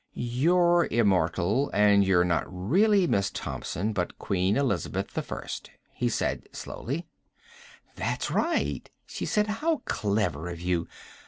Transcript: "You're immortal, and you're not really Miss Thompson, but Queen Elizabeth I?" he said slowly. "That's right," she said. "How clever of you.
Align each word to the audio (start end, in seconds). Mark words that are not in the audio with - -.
"You're 0.15 0.87
immortal, 0.89 1.69
and 1.75 2.03
you're 2.03 2.23
not 2.23 2.45
really 2.47 3.05
Miss 3.05 3.29
Thompson, 3.29 3.93
but 3.93 4.17
Queen 4.17 4.57
Elizabeth 4.57 5.15
I?" 5.31 5.45
he 5.91 6.09
said 6.09 6.49
slowly. 6.51 7.05
"That's 7.97 8.31
right," 8.31 8.89
she 9.05 9.27
said. 9.27 9.45
"How 9.45 9.83
clever 9.85 10.49
of 10.49 10.59
you. 10.59 10.87